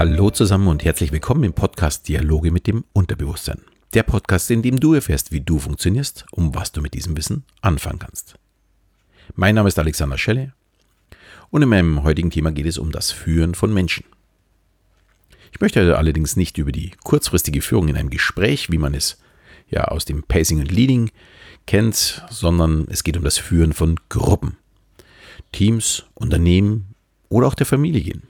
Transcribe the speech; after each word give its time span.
Hallo 0.00 0.30
zusammen 0.30 0.68
und 0.68 0.82
herzlich 0.82 1.12
willkommen 1.12 1.44
im 1.44 1.52
Podcast 1.52 2.08
Dialoge 2.08 2.50
mit 2.52 2.66
dem 2.66 2.86
Unterbewusstsein. 2.94 3.60
Der 3.92 4.02
Podcast, 4.02 4.50
in 4.50 4.62
dem 4.62 4.80
du 4.80 4.94
erfährst, 4.94 5.30
wie 5.30 5.42
du 5.42 5.58
funktionierst 5.58 6.24
und 6.30 6.54
was 6.54 6.72
du 6.72 6.80
mit 6.80 6.94
diesem 6.94 7.18
Wissen 7.18 7.44
anfangen 7.60 7.98
kannst. 7.98 8.36
Mein 9.34 9.56
Name 9.56 9.68
ist 9.68 9.78
Alexander 9.78 10.16
Schelle 10.16 10.54
und 11.50 11.60
in 11.60 11.68
meinem 11.68 12.02
heutigen 12.02 12.30
Thema 12.30 12.50
geht 12.50 12.64
es 12.64 12.78
um 12.78 12.92
das 12.92 13.10
Führen 13.10 13.54
von 13.54 13.74
Menschen. 13.74 14.06
Ich 15.52 15.60
möchte 15.60 15.98
allerdings 15.98 16.34
nicht 16.34 16.56
über 16.56 16.72
die 16.72 16.92
kurzfristige 17.04 17.60
Führung 17.60 17.88
in 17.88 17.98
einem 17.98 18.08
Gespräch, 18.08 18.70
wie 18.70 18.78
man 18.78 18.94
es 18.94 19.18
ja 19.68 19.84
aus 19.84 20.06
dem 20.06 20.22
Pacing 20.22 20.60
und 20.60 20.72
Leading 20.72 21.10
kennt, 21.66 22.24
sondern 22.30 22.86
es 22.88 23.04
geht 23.04 23.18
um 23.18 23.22
das 23.22 23.36
Führen 23.36 23.74
von 23.74 23.96
Gruppen, 24.08 24.56
Teams, 25.52 26.04
Unternehmen 26.14 26.94
oder 27.28 27.46
auch 27.48 27.54
der 27.54 27.66
Familie 27.66 28.00
gehen. 28.00 28.29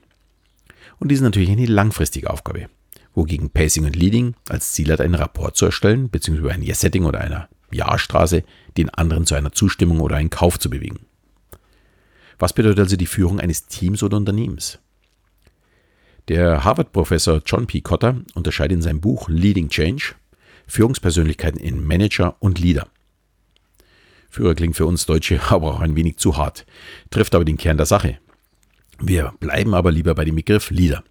Und 1.00 1.09
dies 1.09 1.18
ist 1.18 1.24
natürlich 1.24 1.50
eine 1.50 1.66
langfristige 1.66 2.30
Aufgabe, 2.30 2.68
wogegen 3.14 3.50
Pacing 3.50 3.86
und 3.86 3.96
Leading 3.96 4.34
als 4.48 4.72
Ziel 4.72 4.92
hat, 4.92 5.00
einen 5.00 5.14
Rapport 5.14 5.56
zu 5.56 5.64
erstellen, 5.64 6.10
beziehungsweise 6.10 6.52
ein 6.52 6.62
Yes-Setting 6.62 7.04
oder 7.04 7.20
einer 7.20 7.48
Ja-Straße, 7.73 8.45
den 8.76 8.90
anderen 8.90 9.26
zu 9.26 9.34
einer 9.34 9.52
Zustimmung 9.52 10.00
oder 10.00 10.16
einen 10.16 10.30
Kauf 10.30 10.59
zu 10.59 10.70
bewegen. 10.70 11.00
Was 12.38 12.52
bedeutet 12.52 12.80
also 12.80 12.96
die 12.96 13.06
Führung 13.06 13.40
eines 13.40 13.66
Teams 13.66 14.02
oder 14.02 14.18
Unternehmens? 14.18 14.78
Der 16.28 16.64
Harvard-Professor 16.64 17.42
John 17.45 17.66
P. 17.66 17.80
Cotter 17.80 18.20
unterscheidet 18.34 18.76
in 18.76 18.82
seinem 18.82 19.01
Buch 19.01 19.28
Leading 19.28 19.68
Change 19.68 20.14
Führungspersönlichkeiten 20.66 21.60
in 21.60 21.84
Manager 21.84 22.37
und 22.40 22.59
Leader. 22.59 22.88
Führer 24.28 24.54
klingt 24.54 24.76
für 24.76 24.87
uns 24.87 25.06
Deutsche 25.06 25.40
aber 25.51 25.74
auch 25.74 25.80
ein 25.80 25.96
wenig 25.96 26.18
zu 26.18 26.37
hart, 26.37 26.66
trifft 27.10 27.34
aber 27.34 27.45
den 27.45 27.56
Kern 27.56 27.76
der 27.76 27.87
Sache. 27.87 28.18
Wir 29.01 29.32
bleiben 29.40 29.74
aber 29.74 29.90
lieber 29.90 30.15
bei 30.15 30.24
dem 30.24 30.37
Begriff 30.37 30.70
Leader. 30.70 31.02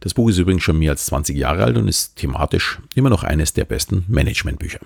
Das 0.00 0.14
Buch 0.14 0.28
ist 0.30 0.38
übrigens 0.38 0.62
schon 0.62 0.78
mehr 0.78 0.92
als 0.92 1.06
20 1.06 1.36
Jahre 1.36 1.64
alt 1.64 1.76
und 1.76 1.88
ist 1.88 2.16
thematisch 2.16 2.78
immer 2.94 3.10
noch 3.10 3.24
eines 3.24 3.52
der 3.52 3.64
besten 3.64 4.04
Managementbücher. 4.06 4.78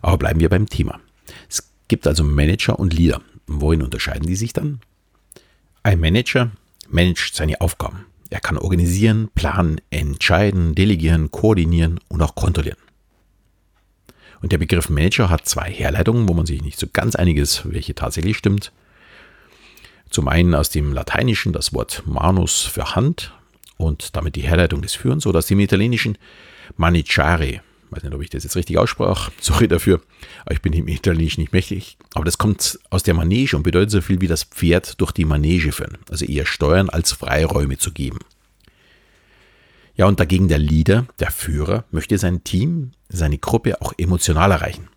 Aber 0.00 0.18
bleiben 0.18 0.40
wir 0.40 0.48
beim 0.48 0.68
Thema. 0.68 1.00
Es 1.48 1.68
gibt 1.88 2.06
also 2.06 2.22
Manager 2.22 2.78
und 2.78 2.94
Leader. 2.94 3.20
Wohin 3.46 3.82
unterscheiden 3.82 4.26
die 4.26 4.36
sich 4.36 4.52
dann? 4.52 4.80
Ein 5.82 5.98
Manager 5.98 6.52
managt 6.88 7.34
seine 7.34 7.60
Aufgaben. 7.60 8.06
Er 8.30 8.40
kann 8.40 8.56
organisieren, 8.56 9.28
planen, 9.34 9.80
entscheiden, 9.90 10.76
delegieren, 10.76 11.32
koordinieren 11.32 11.98
und 12.08 12.22
auch 12.22 12.36
kontrollieren. 12.36 12.78
Und 14.40 14.52
der 14.52 14.58
Begriff 14.58 14.88
Manager 14.88 15.28
hat 15.28 15.46
zwei 15.46 15.70
Herleitungen, 15.70 16.28
wo 16.28 16.34
man 16.34 16.46
sich 16.46 16.62
nicht 16.62 16.78
so 16.78 16.86
ganz 16.90 17.16
einig 17.16 17.36
ist, 17.36 17.70
welche 17.70 17.94
tatsächlich 17.94 18.36
stimmt. 18.36 18.72
Zum 20.10 20.26
einen 20.26 20.54
aus 20.54 20.70
dem 20.70 20.92
Lateinischen 20.92 21.52
das 21.52 21.72
Wort 21.72 22.02
manus 22.04 22.62
für 22.62 22.96
Hand 22.96 23.32
und 23.76 24.16
damit 24.16 24.34
die 24.34 24.42
Herleitung 24.42 24.82
des 24.82 24.94
Führens 24.94 25.24
oder 25.24 25.38
aus 25.38 25.46
dem 25.46 25.60
Italienischen 25.60 26.18
maniciare. 26.76 27.46
Ich 27.46 27.62
weiß 27.96 28.02
nicht, 28.02 28.14
ob 28.14 28.22
ich 28.22 28.30
das 28.30 28.42
jetzt 28.42 28.56
richtig 28.56 28.76
aussprach. 28.76 29.30
Sorry 29.40 29.68
dafür. 29.68 30.00
Aber 30.44 30.52
ich 30.52 30.62
bin 30.62 30.72
im 30.72 30.88
Italienischen 30.88 31.40
nicht 31.40 31.52
mächtig. 31.52 31.96
Aber 32.14 32.24
das 32.24 32.38
kommt 32.38 32.78
aus 32.90 33.04
der 33.04 33.14
Manege 33.14 33.56
und 33.56 33.62
bedeutet 33.62 33.92
so 33.92 34.00
viel 34.00 34.20
wie 34.20 34.26
das 34.26 34.44
Pferd 34.44 35.00
durch 35.00 35.12
die 35.12 35.24
Manege 35.24 35.72
führen. 35.72 35.98
Also 36.08 36.24
eher 36.24 36.46
steuern 36.46 36.90
als 36.90 37.12
Freiräume 37.12 37.78
zu 37.78 37.92
geben. 37.92 38.18
Ja, 39.94 40.06
und 40.06 40.18
dagegen 40.18 40.48
der 40.48 40.58
Leader, 40.58 41.06
der 41.20 41.30
Führer, 41.30 41.84
möchte 41.90 42.16
sein 42.18 42.42
Team, 42.42 42.92
seine 43.08 43.38
Gruppe 43.38 43.80
auch 43.80 43.92
emotional 43.96 44.50
erreichen. 44.50 44.88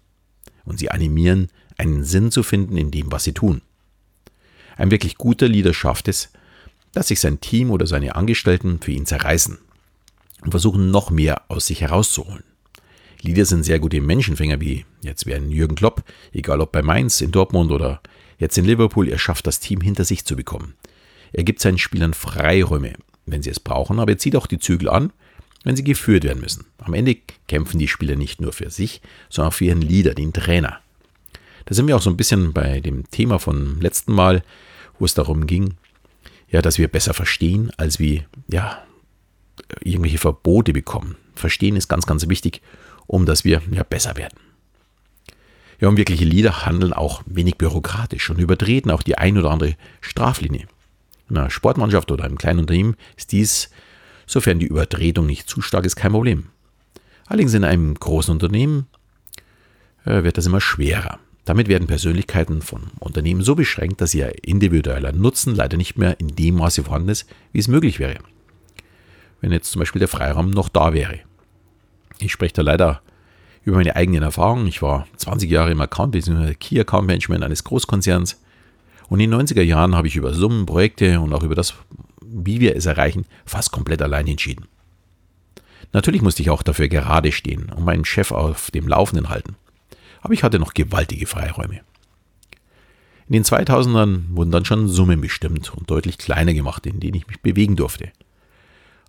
Und 0.66 0.80
sie 0.80 0.90
animieren, 0.90 1.50
einen 1.78 2.04
Sinn 2.04 2.32
zu 2.32 2.42
finden 2.42 2.78
in 2.78 2.90
dem, 2.90 3.12
was 3.12 3.26
sie 3.26 3.34
tun. 3.34 3.62
Ein 4.78 4.92
wirklich 4.92 5.18
guter 5.18 5.48
Leader 5.48 5.74
schafft 5.74 6.08
es, 6.08 6.32
dass 6.94 7.08
sich 7.08 7.20
sein 7.20 7.42
Team 7.42 7.72
oder 7.72 7.88
seine 7.88 8.16
Angestellten 8.16 8.80
für 8.82 8.92
ihn 8.92 9.06
zerreißen 9.06 9.58
und 10.42 10.52
versuchen 10.52 10.92
noch 10.92 11.10
mehr 11.10 11.42
aus 11.48 11.68
sich 11.68 11.82
herauszuholen. 11.82 12.44
Leader 13.22 13.46
sind 13.46 13.64
sehr 13.64 13.80
gute 13.80 14.02
Menschenfänger, 14.02 14.60
wie 14.60 14.86
jetzt 15.02 15.26
wäre 15.26 15.42
Jürgen 15.42 15.76
Klopp, 15.76 16.04
egal 16.34 16.60
ob 16.60 16.72
bei 16.72 16.82
Mainz, 16.82 17.22
in 17.22 17.32
Dortmund 17.32 17.72
oder 17.72 18.02
jetzt 18.38 18.58
in 18.58 18.66
Liverpool, 18.66 19.08
er 19.08 19.18
schafft 19.18 19.48
das 19.48 19.60
Team 19.60 19.80
hinter 19.82 20.04
sich 20.04 20.26
zu 20.26 20.36
bekommen. 20.36 20.74
Er 21.32 21.44
gibt 21.44 21.62
seinen 21.62 21.78
Spielern 21.78 22.14
Freiräume, 22.14 22.94
wenn 23.26 23.42
sie 23.42 23.50
es 23.50 23.62
brauchen, 23.62 24.00
aber 24.00 24.12
er 24.12 24.18
zieht 24.18 24.36
auch 24.36 24.48
die 24.48 24.60
Zügel 24.60 24.90
an, 24.90 25.14
wenn 25.64 25.78
sie 25.78 25.86
geführt 25.86 26.26
werden 26.26 26.42
müssen. 26.42 26.66
Am 26.80 26.94
Ende 26.94 27.18
kämpfen 27.48 27.80
die 27.80 27.88
Spieler 27.88 28.18
nicht 28.18 28.42
nur 28.42 28.52
für 28.52 28.70
sich, 28.70 29.02
sondern 29.30 29.50
auch 29.50 29.56
für 29.56 29.66
ihren 29.66 29.82
Leader, 29.82 30.14
den 30.14 30.34
Trainer. 30.34 30.80
Da 31.66 31.74
sind 31.74 31.88
wir 31.88 31.96
auch 31.96 32.02
so 32.02 32.10
ein 32.10 32.18
bisschen 32.18 32.52
bei 32.52 32.82
dem 32.82 33.10
Thema 33.10 33.40
von 33.40 33.80
letzten 33.80 34.14
Mal, 34.14 34.44
wo 35.04 35.06
es 35.06 35.14
darum 35.14 35.48
ging, 35.48 35.74
ja, 36.50 36.62
dass 36.62 36.78
wir 36.78 36.88
besser 36.88 37.14
verstehen, 37.14 37.74
als 37.76 38.00
wir 38.00 38.24
ja 38.48 38.82
irgendwelche 39.82 40.18
Verbote 40.18 40.72
bekommen. 40.72 41.18
Verstehen 41.36 41.76
ist 41.76 41.90
ganz, 41.90 42.06
ganz 42.06 42.30
wichtig, 42.30 42.62
um 43.06 43.26
dass 43.26 43.44
wir 43.44 43.62
ja 43.70 43.84
besser 43.84 44.16
werden. 44.16 44.40
Ja, 45.82 45.90
und 45.90 45.98
wirkliche 45.98 46.24
Leader 46.24 46.66
handeln 46.66 46.94
auch 46.94 47.22
wenig 47.26 47.58
bürokratisch 47.58 48.30
und 48.30 48.40
übertreten 48.40 48.92
auch 48.92 49.04
die 49.04 49.18
ein 49.18 49.38
oder 49.38 49.52
andere 49.52 49.76
Straflinie. 50.00 50.68
In 51.30 51.38
einer 51.38 51.50
Sportmannschaft 51.50 52.10
oder 52.10 52.24
einem 52.24 52.38
kleinen 52.38 52.60
Unternehmen 52.60 52.96
ist 53.18 53.34
dies, 53.34 53.72
sofern 54.26 54.60
die 54.60 54.68
Übertretung 54.68 55.26
nicht 55.26 55.50
zu 55.50 55.60
stark 55.60 55.86
ist, 55.86 55.98
kein 55.98 56.14
Problem. 56.14 56.46
Allerdings 57.26 57.54
in 57.54 57.66
einem 57.66 57.94
großen 57.94 58.32
Unternehmen 58.32 58.88
äh, 60.06 60.24
wird 60.24 60.38
das 60.38 60.46
immer 60.46 60.62
schwerer. 60.62 61.20
Damit 61.46 61.68
werden 61.68 61.88
Persönlichkeiten 61.88 62.62
von 62.62 62.84
Unternehmen 63.00 63.42
so 63.42 63.56
beschränkt, 63.56 64.00
dass 64.00 64.14
ihr 64.14 64.34
individueller 64.46 65.12
Nutzen 65.12 65.56
leider 65.56 65.76
nicht 65.76 65.98
mehr 65.98 66.20
in 66.20 66.30
dem 66.30 66.56
Maße 66.56 66.84
vorhanden 66.84 67.10
ist, 67.10 67.28
wie 67.52 67.60
es 67.60 67.68
möglich 67.68 68.00
wäre. 68.00 68.20
Wenn 69.42 69.52
jetzt 69.52 69.72
zum 69.72 69.80
Beispiel 69.80 70.00
der 70.00 70.08
Freiraum 70.08 70.52
noch 70.52 70.70
da 70.70 70.94
wäre. 70.94 71.20
Ich 72.20 72.32
spreche 72.32 72.54
da 72.54 72.62
leider 72.62 73.02
über 73.66 73.76
meine 73.76 73.96
eigenen 73.98 74.24
Erfahrungen. 74.24 74.68
Ich 74.68 74.82
war 74.82 75.06
20 75.18 75.50
Jahre 75.52 75.72
im 75.72 75.82
Account, 75.82 76.14
bzw. 76.14 76.56
Key 76.56 76.80
Account 76.80 77.08
Management 77.08 77.44
eines 77.44 77.66
Großkonzerns. 77.66 78.42
Und 79.10 79.20
in 79.20 79.30
den 79.30 79.42
90er 79.42 79.62
Jahren 79.62 79.96
habe 79.96 80.08
ich 80.08 80.16
über 80.16 80.34
Summen, 80.34 80.66
Projekte 80.66 81.20
und 81.20 81.34
auch 81.34 81.44
über 81.44 81.56
das, 81.56 81.74
wie 82.22 82.62
wir 82.62 82.76
es 82.76 82.86
erreichen, 82.86 83.26
fast 83.46 83.74
komplett 83.74 84.02
allein 84.02 84.28
entschieden. 84.28 84.68
Natürlich 85.92 86.22
musste 86.22 86.42
ich 86.42 86.50
auch 86.50 86.64
dafür 86.64 86.88
gerade 86.88 87.34
stehen 87.34 87.70
und 87.76 87.84
meinen 87.84 88.06
Chef 88.06 88.32
auf 88.32 88.72
dem 88.72 88.88
Laufenden 88.88 89.28
halten 89.28 89.58
aber 90.24 90.34
ich 90.34 90.44
hatte 90.44 90.58
noch 90.58 90.74
gewaltige 90.74 91.28
Freiräume. 91.28 91.82
In 93.28 93.34
den 93.34 93.44
2000ern 93.44 94.24
wurden 94.30 94.52
dann 94.52 94.66
schon 94.66 94.88
Summen 94.88 95.22
bestimmt 95.22 95.74
und 95.74 95.90
deutlich 95.90 96.18
kleiner 96.18 96.54
gemacht, 96.54 96.86
in 96.86 97.00
denen 97.00 97.16
ich 97.16 97.28
mich 97.28 97.42
bewegen 97.42 97.76
durfte. 97.76 98.12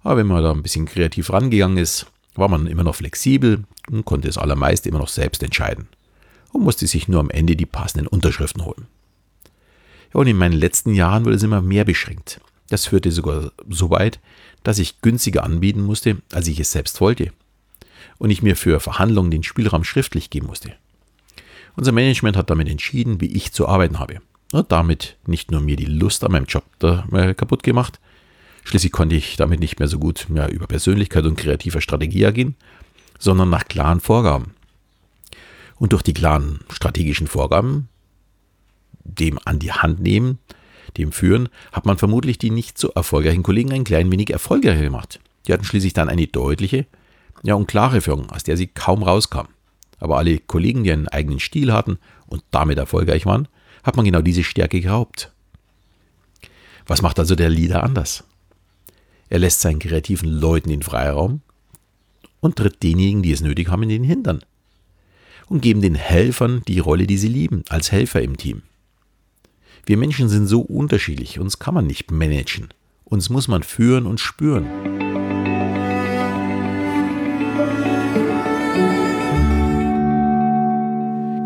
Aber 0.03 0.19
wenn 0.19 0.27
man 0.27 0.43
da 0.43 0.51
ein 0.51 0.63
bisschen 0.63 0.87
kreativ 0.87 1.33
rangegangen 1.33 1.79
ist, 1.79 2.07
war 2.35 2.49
man 2.49 2.67
immer 2.67 2.85
noch 2.85 2.97
flexibel 2.97 3.65
und 3.91 4.05
konnte 4.05 4.29
es 4.29 4.39
allermeist 4.39 4.87
immer 4.87 4.99
noch 4.99 5.09
selbst 5.09 5.43
entscheiden 5.43 5.89
und 6.53 6.63
musste 6.63 6.87
sich 6.87 7.09
nur 7.09 7.21
am 7.21 7.31
Ende 7.31 7.57
die 7.57 7.67
passenden 7.67 8.07
Unterschriften 8.07 8.65
holen. 8.65 8.87
Und 10.13 10.27
in 10.27 10.37
meinen 10.37 10.53
letzten 10.53 10.95
Jahren 10.95 11.25
wurde 11.25 11.37
es 11.37 11.43
immer 11.43 11.61
mehr 11.61 11.85
beschränkt. 11.85 12.41
Das 12.69 12.87
führte 12.87 13.11
sogar 13.13 13.53
so 13.69 13.91
weit, 13.91 14.21
dass 14.63 14.79
ich 14.79 15.01
günstiger 15.01 15.45
anbieten 15.45 15.83
musste, 15.83 16.19
als 16.33 16.49
ich 16.49 16.59
es 16.61 16.73
selbst 16.73 17.01
wollte. 17.01 17.33
Und 18.19 18.31
ich 18.31 18.43
mir 18.43 18.57
für 18.57 18.81
Verhandlungen 18.81 19.31
den 19.31 19.43
Spielraum 19.43 19.85
schriftlich 19.85 20.31
geben 20.31 20.47
musste. 20.47 20.75
Unser 21.77 21.93
Management 21.93 22.37
hat 22.37 22.51
damit 22.51 22.69
entschieden, 22.69 23.21
wie 23.21 23.27
ich 23.27 23.53
zu 23.53 23.67
arbeiten 23.67 23.99
habe. 23.99 24.21
Und 24.53 24.71
damit 24.71 25.17
nicht 25.27 25.51
nur 25.51 25.61
mir 25.61 25.77
die 25.77 25.87
Lust 25.87 26.23
an 26.23 26.33
meinem 26.33 26.45
Job 26.45 26.65
da, 26.79 27.07
äh, 27.13 27.35
kaputt 27.35 27.63
gemacht, 27.63 27.99
schließlich 28.63 28.93
konnte 28.93 29.17
ich 29.17 29.37
damit 29.37 29.61
nicht 29.61 29.79
mehr 29.79 29.89
so 29.89 29.99
gut 29.99 30.27
ja, 30.33 30.49
über 30.49 30.67
Persönlichkeit 30.67 31.25
und 31.25 31.37
kreative 31.37 31.81
Strategie 31.81 32.25
agieren, 32.25 32.55
sondern 33.19 33.51
nach 33.51 33.65
klaren 33.65 34.01
Vorgaben. 34.01 34.55
Und 35.77 35.93
durch 35.93 36.03
die 36.03 36.15
klaren 36.15 36.61
strategischen 36.71 37.27
Vorgaben, 37.27 37.89
dem 39.03 39.41
an 39.45 39.59
die 39.59 39.73
Hand 39.73 40.01
nehmen, 40.01 40.39
dem 40.97 41.11
führen, 41.11 41.49
hat 41.73 41.85
man 41.85 41.99
vermutlich 41.99 42.39
die 42.39 42.51
nicht 42.51 42.79
so 42.79 42.91
erfolgreichen 42.91 43.43
Kollegen 43.43 43.73
ein 43.73 43.83
klein 43.83 44.13
wenig 44.13 44.31
erfolgreicher 44.31 44.83
gemacht. 44.83 45.19
Die 45.47 45.53
hatten 45.53 45.65
schließlich 45.65 45.93
dann 45.93 46.09
eine 46.09 46.29
deutliche 46.29 46.87
ja, 47.43 47.55
und 47.55 47.67
klare 47.67 48.01
Führung, 48.01 48.31
aus 48.31 48.45
der 48.45 48.57
sie 48.57 48.69
kaum 48.69 49.03
rauskamen 49.03 49.54
aber 49.99 50.19
alle 50.19 50.39
Kollegen, 50.39 50.85
die 50.85 50.93
einen 50.93 51.09
eigenen 51.09 51.41
Stil 51.41 51.73
hatten 51.73 51.99
und 52.27 52.43
damit 52.51 52.79
erfolgreich 52.79 53.27
waren, 53.27 53.49
hat 53.83 53.97
man 53.97 54.05
genau 54.05 54.23
diese 54.23 54.45
Stärke 54.45 54.81
geraubt. 54.81 55.33
Was 56.87 57.03
macht 57.03 57.19
also 57.19 57.35
der 57.35 57.51
Leader 57.51 57.83
anders? 57.83 58.25
Er 59.29 59.39
lässt 59.39 59.61
seinen 59.61 59.79
kreativen 59.79 60.29
Leuten 60.29 60.69
den 60.69 60.83
Freiraum 60.83 61.41
und 62.41 62.57
tritt 62.57 62.83
denjenigen, 62.83 63.23
die 63.23 63.33
es 63.33 63.41
nötig 63.41 63.69
haben, 63.69 63.83
in 63.85 63.89
den 63.89 64.05
Hintern. 64.05 64.41
Und 65.47 65.61
geben 65.63 65.83
den 65.83 65.95
Helfern 65.95 66.63
die 66.69 66.79
Rolle, 66.79 67.07
die 67.07 67.19
sie 67.19 67.29
lieben, 67.29 67.65
als 67.69 67.93
Helfer 67.93 68.23
im 68.23 68.37
Team. 68.37 68.63
Wir 69.87 69.97
Menschen 69.99 70.29
sind 70.29 70.47
so 70.47 70.61
unterschiedlich, 70.61 71.39
uns 71.39 71.59
kann 71.59 71.75
man 71.75 71.87
nicht 71.87 72.11
managen. 72.11 72.69
Uns 73.05 73.29
muss 73.29 73.49
man 73.49 73.63
führen 73.63 74.07
und 74.07 74.21
spüren. 74.21 75.04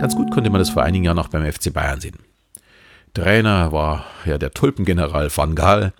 Ganz 0.09 0.17
gut 0.17 0.31
konnte 0.31 0.49
man 0.49 0.59
das 0.59 0.71
vor 0.71 0.85
einigen 0.85 1.05
Jahren 1.05 1.19
auch 1.19 1.29
beim 1.29 1.45
FC 1.45 1.71
Bayern 1.71 2.01
sehen. 2.01 2.17
Trainer 3.13 3.73
war 3.73 4.07
ja 4.25 4.39
der 4.39 4.53
Tulpengeneral 4.53 5.31
Van 5.37 5.55
Gaal 5.55 5.93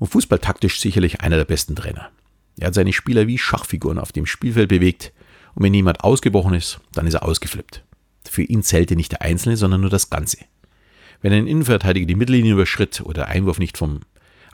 und 0.00 0.08
fußballtaktisch 0.08 0.80
sicherlich 0.80 1.20
einer 1.20 1.36
der 1.36 1.44
besten 1.44 1.76
Trainer. 1.76 2.10
Er 2.58 2.66
hat 2.66 2.74
seine 2.74 2.92
Spieler 2.92 3.28
wie 3.28 3.38
Schachfiguren 3.38 4.00
auf 4.00 4.10
dem 4.10 4.26
Spielfeld 4.26 4.68
bewegt 4.68 5.12
und 5.54 5.62
wenn 5.62 5.72
jemand 5.72 6.02
ausgebrochen 6.02 6.54
ist, 6.54 6.80
dann 6.92 7.06
ist 7.06 7.14
er 7.14 7.22
ausgeflippt. 7.22 7.84
Für 8.28 8.42
ihn 8.42 8.64
zählte 8.64 8.96
nicht 8.96 9.12
der 9.12 9.22
Einzelne, 9.22 9.56
sondern 9.56 9.82
nur 9.82 9.90
das 9.90 10.10
Ganze. 10.10 10.38
Wenn 11.22 11.32
ein 11.32 11.46
Innenverteidiger 11.46 12.06
die 12.06 12.16
Mittellinie 12.16 12.54
überschritt 12.54 13.00
oder 13.02 13.26
der 13.26 13.28
Einwurf 13.28 13.60
nicht 13.60 13.78
vom 13.78 14.00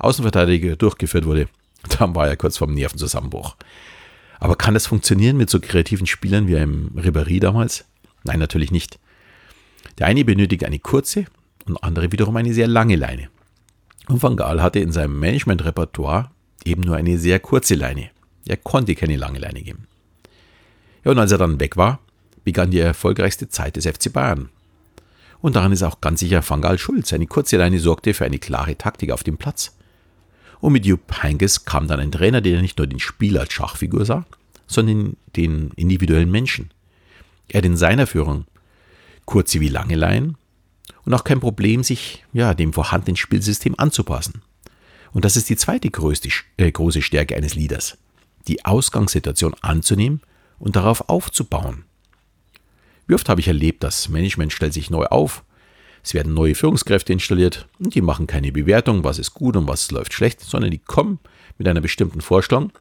Außenverteidiger 0.01 0.77
durchgeführt 0.77 1.25
wurde, 1.25 1.49
dann 1.99 2.15
war 2.15 2.29
er 2.29 2.37
kurz 2.37 2.59
vorm 2.59 2.75
Nervenzusammenbruch. 2.75 3.57
Aber 4.39 4.55
kann 4.55 4.75
das 4.75 4.87
funktionieren 4.87 5.39
mit 5.39 5.49
so 5.49 5.61
kreativen 5.61 6.07
Spielern 6.07 6.47
wie 6.47 6.59
einem 6.59 6.91
Ribéry 6.95 7.41
damals? 7.41 7.87
Nein, 8.25 8.39
natürlich 8.39 8.71
nicht. 8.71 8.99
Der 9.99 10.07
eine 10.07 10.25
benötigt 10.25 10.65
eine 10.65 10.79
kurze 10.79 11.27
und 11.67 11.83
andere 11.83 12.13
wiederum 12.13 12.37
eine 12.37 12.55
sehr 12.55 12.67
lange 12.67 12.97
Leine. 12.97 13.29
Und 14.09 14.23
Van 14.23 14.37
Gaal 14.37 14.63
hatte 14.63 14.81
in 14.81 14.93
seinem 14.93 15.19
Management-Repertoire 15.19 16.31
eben 16.65 16.83
nur 16.83 16.97
eine 16.97 17.19
sehr 17.19 17.41
kurze 17.41 17.75
Leine. 17.75 18.11
Er 18.47 18.57
konnte 18.57 18.95
keine 18.95 19.17
lange 19.17 19.39
Leine 19.39 19.63
geben. 19.63 19.87
Ja, 21.05 21.13
und 21.13 21.19
als 21.19 21.33
er 21.33 21.39
dann 21.39 21.61
weg 21.61 21.77
war, 21.77 22.01
begann 22.45 22.71
die 22.71 22.79
erfolgreichste 22.79 23.49
Zeit 23.49 23.77
des 23.77 23.87
FC 23.87 24.13
Bayern. 24.13 24.49
Und 25.41 25.57
daran 25.57 25.73
ist 25.73 25.83
auch 25.83 26.01
ganz 26.01 26.21
sicher 26.21 26.43
Van 26.49 26.61
Gaal 26.61 26.79
schuld. 26.79 27.07
Seine 27.07 27.27
kurze 27.27 27.57
Leine 27.57 27.79
sorgte 27.79 28.15
für 28.15 28.25
eine 28.25 28.39
klare 28.39 28.77
Taktik 28.77 29.11
auf 29.11 29.25
dem 29.25 29.37
Platz. 29.37 29.77
Und 30.61 30.73
mit 30.73 30.87
Jupp 30.87 31.23
Heynckes 31.23 31.65
kam 31.65 31.89
dann 31.89 31.99
ein 31.99 32.13
Trainer, 32.13 32.41
der 32.41 32.63
nicht 32.63 32.79
nur 32.79 32.87
den 32.87 33.01
Spieler 33.01 33.41
als 33.41 33.53
Schachfigur 33.53 34.05
sah, 34.05 34.25
sondern 34.69 35.17
den 35.35 35.73
individuellen 35.75 36.31
Menschen. 36.31 36.71
Er 37.49 37.59
hat 37.59 37.65
in 37.65 37.77
seiner 37.77 38.07
Führung 38.07 38.47
kurze 39.25 39.61
wie 39.61 39.69
lange 39.69 39.97
Leinen 39.97 40.37
und 41.05 41.15
auch 41.15 41.25
kein 41.25 41.41
Problem, 41.41 41.83
sich 41.83 42.25
ja, 42.33 42.55
dem 42.55 42.73
vorhandenen 42.73 43.17
Spielsystem 43.17 43.75
anzupassen. 43.79 44.43
Und 45.13 45.25
das 45.25 45.37
ist 45.37 45.49
die 45.49 45.57
zweite 45.57 45.91
größte, 45.91 46.29
äh, 46.57 46.71
große 46.71 47.03
Stärke 47.03 47.37
eines 47.37 47.55
Leaders. 47.55 47.99
Die 48.49 48.65
Ausgangssituation 48.65 49.55
anzunehmen 49.61 50.23
und 50.59 50.77
darauf 50.77 51.09
aufzubauen. 51.09 51.85
Wie 53.07 53.15
oft 53.15 53.29
habe 53.29 53.41
ich 53.41 53.49
erlebt, 53.49 53.83
das 53.83 54.09
Management 54.09 54.53
stellt 54.53 54.73
sich 54.73 54.91
neu 54.91 55.07
auf, 55.07 55.45
es 56.05 56.15
werden 56.15 56.35
neue 56.35 56.55
Führungskräfte 56.55 57.13
installiert 57.13 57.69
und 57.79 57.95
die 57.95 58.01
machen 58.01 58.27
keine 58.27 58.51
Bewertung, 58.51 59.05
was 59.05 59.19
ist 59.19 59.35
gut 59.35 59.57
und 59.57 59.69
was 59.69 59.91
läuft 59.91 60.13
schlecht, 60.13 60.41
sondern 60.41 60.71
die 60.71 60.79
kommen 60.79 61.21
mit 61.59 61.69
einer 61.69 61.81
bestimmten 61.81 62.21
Vorstellung 62.21 62.73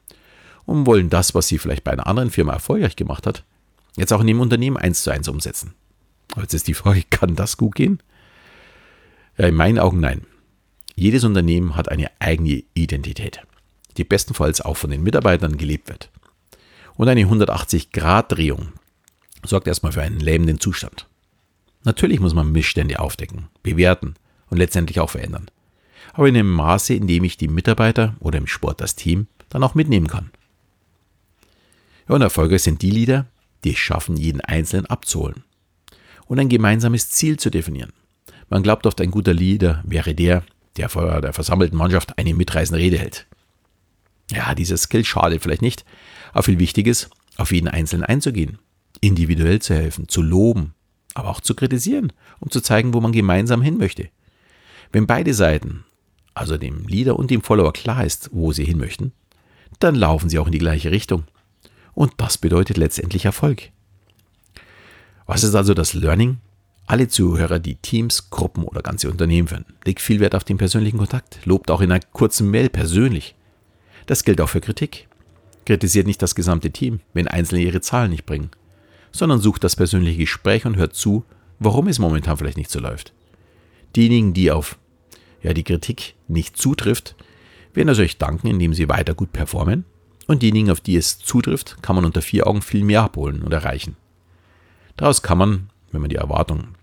und 0.64 0.86
wollen 0.86 1.10
das, 1.10 1.34
was 1.34 1.48
sie 1.48 1.58
vielleicht 1.58 1.84
bei 1.84 1.92
einer 1.92 2.06
anderen 2.06 2.30
Firma 2.30 2.52
erfolgreich 2.52 2.96
gemacht 2.96 3.26
hat, 3.26 3.44
jetzt 3.96 4.12
auch 4.12 4.20
in 4.20 4.26
dem 4.26 4.40
Unternehmen 4.40 4.76
eins 4.76 5.02
zu 5.02 5.10
eins 5.10 5.28
umsetzen. 5.28 5.74
Jetzt 6.36 6.54
ist 6.54 6.68
die 6.68 6.74
Frage, 6.74 7.02
kann 7.10 7.36
das 7.36 7.56
gut 7.56 7.74
gehen? 7.74 8.02
Ja, 9.38 9.46
in 9.46 9.54
meinen 9.54 9.78
Augen 9.78 10.00
nein. 10.00 10.26
Jedes 10.94 11.24
Unternehmen 11.24 11.74
hat 11.74 11.88
eine 11.88 12.10
eigene 12.18 12.64
Identität, 12.74 13.40
die 13.96 14.04
bestenfalls 14.04 14.60
auch 14.60 14.76
von 14.76 14.90
den 14.90 15.02
Mitarbeitern 15.02 15.56
gelebt 15.56 15.88
wird. 15.88 16.10
Und 16.94 17.08
eine 17.08 17.22
180-Grad-Drehung 17.22 18.68
sorgt 19.44 19.66
erstmal 19.66 19.92
für 19.92 20.02
einen 20.02 20.20
lähmenden 20.20 20.60
Zustand. 20.60 21.06
Natürlich 21.84 22.20
muss 22.20 22.34
man 22.34 22.52
Missstände 22.52 23.00
aufdecken, 23.00 23.48
bewerten 23.62 24.14
und 24.50 24.58
letztendlich 24.58 25.00
auch 25.00 25.10
verändern. 25.10 25.50
Aber 26.12 26.28
in 26.28 26.36
einem 26.36 26.52
Maße, 26.52 26.94
in 26.94 27.06
dem 27.06 27.24
ich 27.24 27.38
die 27.38 27.48
Mitarbeiter 27.48 28.14
oder 28.20 28.38
im 28.38 28.46
Sport 28.46 28.80
das 28.80 28.94
Team 28.94 29.26
dann 29.48 29.64
auch 29.64 29.74
mitnehmen 29.74 30.06
kann. 30.06 30.30
Ja, 32.08 32.14
und 32.14 32.22
erfolgreich 32.22 32.62
sind 32.62 32.82
die 32.82 32.90
Leader, 32.90 33.26
die 33.64 33.72
es 33.72 33.78
schaffen, 33.78 34.16
jeden 34.16 34.40
Einzelnen 34.40 34.86
abzuholen 34.86 35.44
und 36.26 36.38
ein 36.38 36.48
gemeinsames 36.48 37.10
Ziel 37.10 37.38
zu 37.38 37.50
definieren. 37.50 37.92
Man 38.48 38.62
glaubt 38.62 38.86
oft, 38.86 39.00
ein 39.00 39.10
guter 39.10 39.34
Leader 39.34 39.82
wäre 39.86 40.14
der, 40.14 40.42
der 40.76 40.88
vor 40.88 41.20
der 41.20 41.32
versammelten 41.32 41.76
Mannschaft 41.76 42.18
eine 42.18 42.34
mitreißende 42.34 42.82
Rede 42.82 42.98
hält. 42.98 43.26
Ja, 44.30 44.54
dieser 44.54 44.76
Skill 44.76 45.04
schadet 45.04 45.42
vielleicht 45.42 45.62
nicht, 45.62 45.84
aber 46.32 46.42
viel 46.42 46.58
Wichtiges, 46.58 47.10
auf 47.36 47.52
jeden 47.52 47.68
Einzelnen 47.68 48.04
einzugehen, 48.04 48.58
individuell 49.00 49.60
zu 49.60 49.74
helfen, 49.74 50.08
zu 50.08 50.22
loben, 50.22 50.74
aber 51.14 51.30
auch 51.30 51.40
zu 51.40 51.54
kritisieren, 51.54 52.12
um 52.40 52.50
zu 52.50 52.60
zeigen, 52.60 52.94
wo 52.94 53.00
man 53.00 53.12
gemeinsam 53.12 53.62
hin 53.62 53.78
möchte. 53.78 54.08
Wenn 54.90 55.06
beide 55.06 55.34
Seiten, 55.34 55.84
also 56.34 56.56
dem 56.56 56.86
Leader 56.86 57.18
und 57.18 57.30
dem 57.30 57.42
Follower 57.42 57.72
klar 57.72 58.04
ist, 58.04 58.30
wo 58.32 58.52
sie 58.52 58.64
hin 58.64 58.78
möchten, 58.78 59.12
dann 59.80 59.94
laufen 59.94 60.28
sie 60.28 60.38
auch 60.38 60.46
in 60.46 60.52
die 60.52 60.58
gleiche 60.58 60.90
Richtung. 60.90 61.24
Und 61.94 62.12
das 62.16 62.38
bedeutet 62.38 62.76
letztendlich 62.76 63.24
Erfolg. 63.24 63.70
Was 65.26 65.44
ist 65.44 65.54
also 65.54 65.74
das 65.74 65.94
Learning? 65.94 66.38
Alle 66.86 67.08
Zuhörer, 67.08 67.58
die 67.58 67.76
Teams, 67.76 68.30
Gruppen 68.30 68.64
oder 68.64 68.82
ganze 68.82 69.10
Unternehmen 69.10 69.48
führen, 69.48 69.66
legt 69.84 70.00
viel 70.00 70.20
Wert 70.20 70.34
auf 70.34 70.44
den 70.44 70.58
persönlichen 70.58 70.98
Kontakt, 70.98 71.38
lobt 71.44 71.70
auch 71.70 71.80
in 71.80 71.92
einer 71.92 72.02
kurzen 72.12 72.50
Mail 72.50 72.68
persönlich. 72.68 73.34
Das 74.06 74.24
gilt 74.24 74.40
auch 74.40 74.48
für 74.48 74.60
Kritik. 74.60 75.08
Kritisiert 75.64 76.06
nicht 76.06 76.20
das 76.20 76.34
gesamte 76.34 76.70
Team, 76.70 77.00
wenn 77.14 77.28
Einzelne 77.28 77.62
ihre 77.62 77.80
Zahlen 77.80 78.10
nicht 78.10 78.26
bringen, 78.26 78.50
sondern 79.12 79.38
sucht 79.38 79.62
das 79.62 79.76
persönliche 79.76 80.18
Gespräch 80.18 80.66
und 80.66 80.76
hört 80.76 80.94
zu, 80.94 81.24
warum 81.60 81.86
es 81.86 82.00
momentan 82.00 82.36
vielleicht 82.36 82.56
nicht 82.56 82.70
so 82.70 82.80
läuft. 82.80 83.12
Diejenigen, 83.94 84.34
die 84.34 84.50
auf 84.50 84.78
ja, 85.42 85.52
die 85.52 85.64
Kritik 85.64 86.14
nicht 86.28 86.56
zutrifft, 86.56 87.14
werden 87.74 87.88
es 87.88 87.98
euch 87.98 88.18
danken, 88.18 88.48
indem 88.48 88.74
sie 88.74 88.88
weiter 88.88 89.14
gut 89.14 89.32
performen. 89.32 89.84
Und 90.26 90.42
diejenigen, 90.42 90.70
auf 90.70 90.80
die 90.80 90.96
es 90.96 91.18
zutrifft, 91.18 91.82
kann 91.82 91.96
man 91.96 92.04
unter 92.04 92.22
vier 92.22 92.46
Augen 92.46 92.62
viel 92.62 92.84
mehr 92.84 93.02
abholen 93.02 93.42
und 93.42 93.52
erreichen. 93.52 93.96
Daraus 94.96 95.22
kann 95.22 95.38
man, 95.38 95.70
wenn 95.90 96.00
man 96.00 96.10
die 96.10 96.16
Erwartungen 96.16 96.74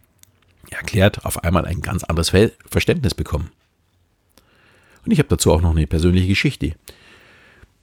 erklärt, 0.70 1.26
auf 1.26 1.44
einmal 1.44 1.66
ein 1.66 1.82
ganz 1.82 2.04
anderes 2.04 2.32
Verständnis 2.70 3.16
bekommen. 3.16 3.52
Und 5.06 5.12
ich 5.12 5.20
habe 5.20 5.30
dazu 5.30 5.52
auch 5.52 5.62
noch 5.62 5.72
eine 5.72 5.88
persönliche 5.88 6.28
Geschichte. 6.28 6.76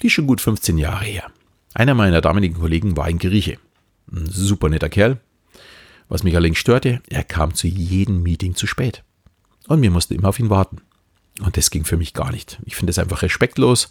Die 0.00 0.06
ist 0.06 0.12
schon 0.12 0.26
gut 0.26 0.40
15 0.40 0.78
Jahre 0.78 1.04
her. 1.04 1.30
Einer 1.74 1.94
meiner 1.94 2.20
damaligen 2.20 2.54
Kollegen 2.54 2.96
war 2.96 3.06
ein 3.06 3.18
Grieche. 3.18 3.58
Ein 4.12 4.26
super 4.26 4.68
netter 4.68 4.88
Kerl. 4.88 5.20
Was 6.08 6.22
mich 6.22 6.36
allerdings 6.36 6.58
störte, 6.58 7.02
er 7.08 7.24
kam 7.24 7.54
zu 7.54 7.66
jedem 7.66 8.22
Meeting 8.22 8.54
zu 8.54 8.66
spät. 8.66 9.02
Und 9.66 9.82
wir 9.82 9.90
mussten 9.90 10.14
immer 10.14 10.28
auf 10.28 10.38
ihn 10.38 10.50
warten. 10.50 10.82
Und 11.40 11.56
das 11.56 11.70
ging 11.70 11.84
für 11.84 11.96
mich 11.96 12.14
gar 12.14 12.30
nicht. 12.30 12.60
Ich 12.64 12.76
finde 12.76 12.90
es 12.90 12.98
einfach 12.98 13.22
respektlos. 13.22 13.88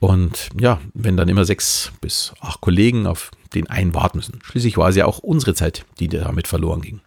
Und 0.00 0.50
ja, 0.58 0.80
wenn 0.94 1.16
dann 1.16 1.28
immer 1.28 1.44
sechs 1.44 1.92
bis 2.00 2.32
acht 2.40 2.60
Kollegen 2.60 3.06
auf 3.06 3.30
den 3.54 3.68
einen 3.68 3.94
warten 3.94 4.18
müssen. 4.18 4.40
Schließlich 4.42 4.76
war 4.76 4.90
es 4.90 4.96
ja 4.96 5.06
auch 5.06 5.18
unsere 5.18 5.54
Zeit, 5.54 5.84
die 5.98 6.08
damit 6.08 6.46
verloren 6.46 6.82
ging. 6.82 7.00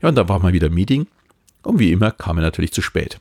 Ja, 0.00 0.08
und 0.08 0.14
da 0.14 0.28
war 0.28 0.38
mal 0.38 0.52
wieder 0.52 0.70
Meeting. 0.70 1.06
Und 1.62 1.78
wie 1.78 1.92
immer 1.92 2.12
kam 2.12 2.38
er 2.38 2.42
natürlich 2.42 2.72
zu 2.72 2.82
spät. 2.82 3.20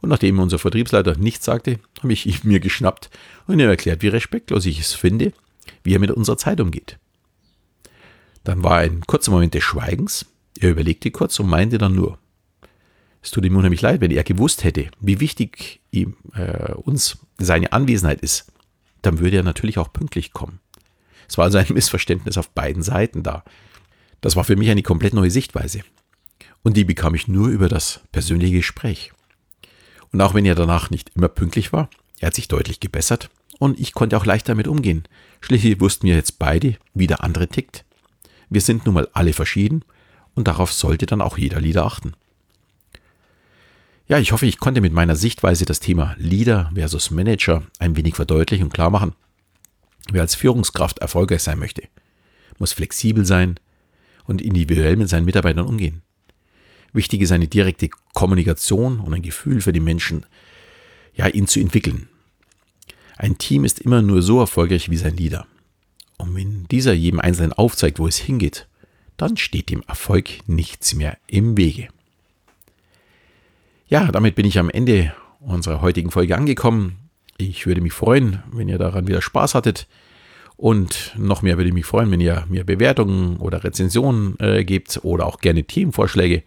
Und 0.00 0.08
nachdem 0.08 0.38
unser 0.38 0.58
Vertriebsleiter 0.58 1.16
nichts 1.16 1.44
sagte, 1.44 1.78
habe 2.02 2.12
ich 2.12 2.26
ihn 2.26 2.38
mir 2.42 2.60
geschnappt 2.60 3.10
und 3.46 3.58
ihm 3.58 3.68
erklärt, 3.68 4.02
wie 4.02 4.08
respektlos 4.08 4.66
ich 4.66 4.80
es 4.80 4.92
finde, 4.92 5.32
wie 5.82 5.94
er 5.94 5.98
mit 5.98 6.10
unserer 6.10 6.36
Zeit 6.36 6.60
umgeht. 6.60 6.98
Dann 8.44 8.62
war 8.62 8.78
ein 8.78 9.00
kurzer 9.06 9.30
Moment 9.30 9.54
des 9.54 9.64
Schweigens. 9.64 10.26
Er 10.58 10.70
überlegte 10.70 11.10
kurz 11.10 11.38
und 11.40 11.48
meinte 11.48 11.78
dann 11.78 11.94
nur, 11.94 12.18
es 13.24 13.30
tut 13.30 13.46
ihm 13.46 13.56
unheimlich 13.56 13.80
leid, 13.80 14.02
wenn 14.02 14.10
er 14.10 14.22
gewusst 14.22 14.64
hätte, 14.64 14.90
wie 15.00 15.18
wichtig 15.18 15.80
ihm, 15.90 16.14
äh, 16.34 16.72
uns 16.72 17.16
seine 17.38 17.72
Anwesenheit 17.72 18.20
ist, 18.20 18.52
dann 19.00 19.18
würde 19.18 19.38
er 19.38 19.42
natürlich 19.42 19.78
auch 19.78 19.94
pünktlich 19.94 20.34
kommen. 20.34 20.60
Es 21.26 21.38
war 21.38 21.46
also 21.46 21.56
ein 21.56 21.66
Missverständnis 21.72 22.36
auf 22.36 22.50
beiden 22.50 22.82
Seiten 22.82 23.22
da. 23.22 23.42
Das 24.20 24.36
war 24.36 24.44
für 24.44 24.56
mich 24.56 24.68
eine 24.68 24.82
komplett 24.82 25.14
neue 25.14 25.30
Sichtweise. 25.30 25.80
Und 26.62 26.76
die 26.76 26.84
bekam 26.84 27.14
ich 27.14 27.26
nur 27.26 27.48
über 27.48 27.70
das 27.70 28.00
persönliche 28.12 28.56
Gespräch. 28.56 29.12
Und 30.12 30.20
auch 30.20 30.34
wenn 30.34 30.44
er 30.44 30.54
danach 30.54 30.90
nicht 30.90 31.10
immer 31.16 31.28
pünktlich 31.28 31.72
war, 31.72 31.88
er 32.20 32.26
hat 32.26 32.34
sich 32.34 32.48
deutlich 32.48 32.78
gebessert 32.78 33.30
und 33.58 33.80
ich 33.80 33.94
konnte 33.94 34.18
auch 34.18 34.26
leicht 34.26 34.50
damit 34.50 34.68
umgehen. 34.68 35.04
Schließlich 35.40 35.80
wussten 35.80 36.06
wir 36.06 36.14
jetzt 36.14 36.38
beide, 36.38 36.76
wie 36.92 37.06
der 37.06 37.24
andere 37.24 37.48
tickt. 37.48 37.86
Wir 38.50 38.60
sind 38.60 38.84
nun 38.84 38.94
mal 38.94 39.08
alle 39.14 39.32
verschieden 39.32 39.82
und 40.34 40.46
darauf 40.46 40.74
sollte 40.74 41.06
dann 41.06 41.22
auch 41.22 41.38
jeder 41.38 41.60
Leader 41.62 41.86
achten. 41.86 42.12
Ja, 44.06 44.18
ich 44.18 44.32
hoffe, 44.32 44.44
ich 44.44 44.58
konnte 44.58 44.82
mit 44.82 44.92
meiner 44.92 45.16
Sichtweise 45.16 45.64
das 45.64 45.80
Thema 45.80 46.14
Leader 46.18 46.70
versus 46.74 47.10
Manager 47.10 47.62
ein 47.78 47.96
wenig 47.96 48.14
verdeutlichen 48.14 48.66
und 48.66 48.74
klar 48.74 48.90
machen. 48.90 49.14
Wer 50.12 50.20
als 50.20 50.34
Führungskraft 50.34 50.98
erfolgreich 50.98 51.42
sein 51.42 51.58
möchte, 51.58 51.84
muss 52.58 52.74
flexibel 52.74 53.24
sein 53.24 53.58
und 54.26 54.42
individuell 54.42 54.96
mit 54.96 55.08
seinen 55.08 55.24
Mitarbeitern 55.24 55.66
umgehen. 55.66 56.02
Wichtig 56.92 57.22
ist 57.22 57.32
eine 57.32 57.48
direkte 57.48 57.88
Kommunikation 58.12 59.00
und 59.00 59.14
ein 59.14 59.22
Gefühl 59.22 59.62
für 59.62 59.72
die 59.72 59.80
Menschen, 59.80 60.26
ja, 61.14 61.26
ihn 61.26 61.46
zu 61.46 61.58
entwickeln. 61.58 62.08
Ein 63.16 63.38
Team 63.38 63.64
ist 63.64 63.78
immer 63.78 64.02
nur 64.02 64.20
so 64.20 64.38
erfolgreich 64.38 64.90
wie 64.90 64.96
sein 64.98 65.16
Leader. 65.16 65.46
Und 66.18 66.36
wenn 66.36 66.64
dieser 66.68 66.92
jedem 66.92 67.20
Einzelnen 67.20 67.54
aufzeigt, 67.54 67.98
wo 67.98 68.06
es 68.06 68.18
hingeht, 68.18 68.68
dann 69.16 69.38
steht 69.38 69.70
dem 69.70 69.82
Erfolg 69.82 70.46
nichts 70.46 70.94
mehr 70.94 71.16
im 71.26 71.56
Wege. 71.56 71.88
Ja, 73.86 74.10
damit 74.10 74.34
bin 74.34 74.46
ich 74.46 74.58
am 74.58 74.70
Ende 74.70 75.12
unserer 75.40 75.82
heutigen 75.82 76.10
Folge 76.10 76.36
angekommen. 76.36 76.96
Ich 77.36 77.66
würde 77.66 77.80
mich 77.80 77.92
freuen, 77.92 78.42
wenn 78.52 78.68
ihr 78.68 78.78
daran 78.78 79.06
wieder 79.06 79.20
Spaß 79.20 79.54
hattet. 79.54 79.86
Und 80.56 81.12
noch 81.18 81.42
mehr 81.42 81.56
würde 81.56 81.68
ich 81.68 81.74
mich 81.74 81.84
freuen, 81.84 82.10
wenn 82.10 82.20
ihr 82.20 82.44
mir 82.48 82.64
Bewertungen 82.64 83.36
oder 83.38 83.64
Rezensionen 83.64 84.38
äh, 84.38 84.64
gebt 84.64 85.00
oder 85.02 85.26
auch 85.26 85.38
gerne 85.38 85.64
Themenvorschläge. 85.64 86.44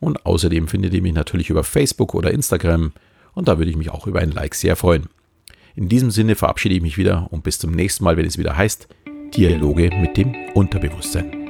Und 0.00 0.26
außerdem 0.26 0.66
findet 0.68 0.92
ihr 0.92 1.02
mich 1.02 1.14
natürlich 1.14 1.48
über 1.48 1.64
Facebook 1.64 2.14
oder 2.14 2.32
Instagram 2.32 2.92
Und 3.34 3.48
da 3.48 3.58
würde 3.58 3.70
ich 3.70 3.76
mich 3.76 3.90
auch 3.90 4.06
über 4.06 4.20
ein 4.20 4.32
Like 4.32 4.54
sehr 4.54 4.76
freuen. 4.76 5.06
In 5.74 5.88
diesem 5.88 6.10
Sinne 6.10 6.34
verabschiede 6.34 6.74
ich 6.74 6.82
mich 6.82 6.98
wieder 6.98 7.28
und 7.30 7.44
bis 7.44 7.58
zum 7.58 7.70
nächsten 7.70 8.04
Mal, 8.04 8.16
wenn 8.16 8.26
es 8.26 8.36
wieder 8.36 8.56
heißt 8.56 8.88
Dialoge 9.34 9.90
mit 9.98 10.18
dem 10.18 10.34
Unterbewusstsein. 10.54 11.41